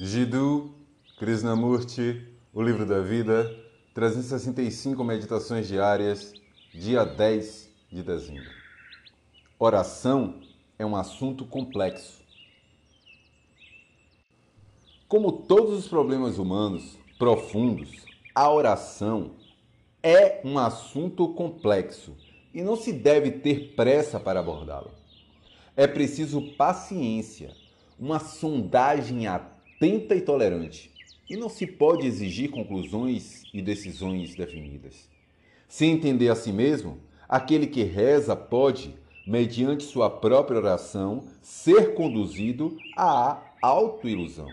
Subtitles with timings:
[0.00, 0.74] Jiddu
[1.18, 3.54] Krishnamurti, O Livro da Vida,
[3.94, 6.32] 365 Meditações Diárias,
[6.72, 8.50] dia 10 de dezembro.
[9.58, 10.40] Oração
[10.78, 12.22] é um assunto complexo.
[15.06, 17.90] Como todos os problemas humanos profundos,
[18.34, 19.32] a oração
[20.02, 22.16] é um assunto complexo
[22.54, 24.90] e não se deve ter pressa para abordá-lo.
[25.76, 27.54] É preciso paciência,
[27.98, 29.51] uma sondagem atenta
[29.84, 30.92] e tolerante,
[31.28, 35.08] e não se pode exigir conclusões e decisões definidas.
[35.66, 38.94] Se entender a si mesmo, aquele que reza pode,
[39.26, 44.46] mediante sua própria oração, ser conduzido à autoilusão.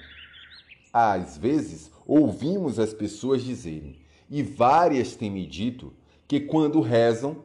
[0.92, 3.98] Às vezes, ouvimos as pessoas dizerem,
[4.32, 5.94] e várias têm me dito,
[6.28, 7.44] que quando rezam,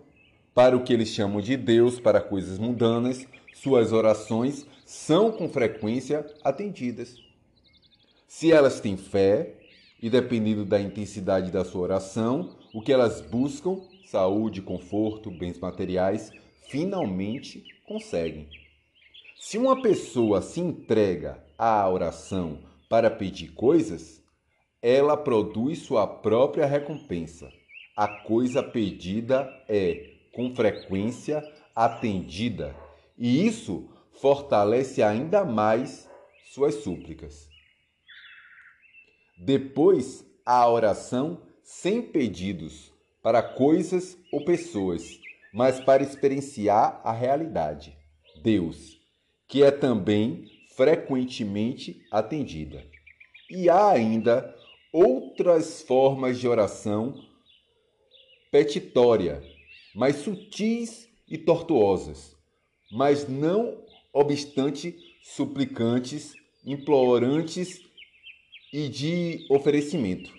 [0.55, 6.25] para o que eles chamam de Deus, para coisas mundanas, suas orações são com frequência
[6.43, 7.23] atendidas.
[8.37, 9.55] Se elas têm fé,
[10.03, 16.33] e dependendo da intensidade da sua oração, o que elas buscam, saúde, conforto, bens materiais,
[16.69, 18.49] finalmente conseguem.
[19.39, 24.21] Se uma pessoa se entrega à oração para pedir coisas,
[24.83, 27.49] ela produz sua própria recompensa.
[27.97, 31.41] A coisa pedida é, com frequência,
[31.73, 32.75] atendida,
[33.17, 33.89] e isso
[34.21, 36.11] fortalece ainda mais
[36.53, 37.54] suas súplicas.
[39.37, 45.19] Depois, a oração sem pedidos para coisas ou pessoas,
[45.53, 47.97] mas para experienciar a realidade,
[48.43, 49.01] Deus,
[49.49, 50.45] que é também
[50.77, 52.85] frequentemente atendida.
[53.51, 54.55] E há ainda
[54.93, 57.15] outras formas de oração
[58.51, 59.43] petitória,
[59.95, 62.37] mais sutis e tortuosas,
[62.93, 67.81] mas não obstante suplicantes, implorantes
[68.77, 70.35] e de oferecimento.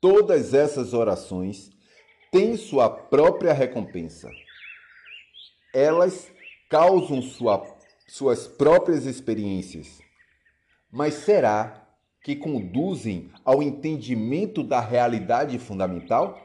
[0.00, 1.70] Todas essas orações
[2.32, 4.28] têm sua própria recompensa.
[5.72, 6.32] Elas
[6.68, 7.64] causam sua,
[8.08, 10.00] suas próprias experiências.
[10.90, 11.88] Mas será
[12.24, 16.44] que conduzem ao entendimento da realidade fundamental?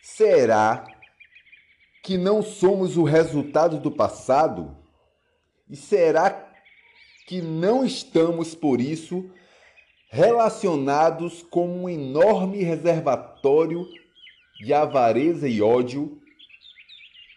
[0.00, 0.86] Será
[2.02, 4.74] que não somos o resultado do passado?
[5.68, 6.48] E será
[7.26, 9.30] que não estamos, por isso,
[10.10, 13.86] relacionados com um enorme reservatório
[14.60, 16.20] de avareza e ódio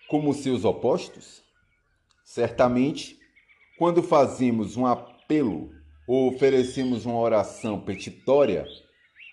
[0.09, 1.43] como seus opostos?
[2.23, 3.17] Certamente,
[3.77, 5.69] quando fazemos um apelo
[6.07, 8.65] ou oferecemos uma oração petitória,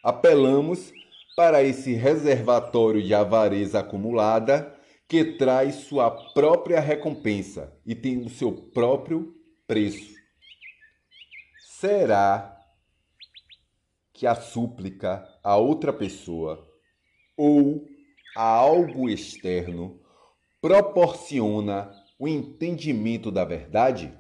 [0.02, 0.92] apelamos
[1.36, 4.74] para esse reservatório de avareza acumulada
[5.08, 9.34] que traz sua própria recompensa e tem o seu próprio
[9.66, 10.21] preço.
[11.82, 12.60] Será
[14.12, 16.64] que a súplica a outra pessoa
[17.36, 17.88] ou
[18.36, 20.00] a algo externo
[20.60, 24.16] proporciona o entendimento da verdade?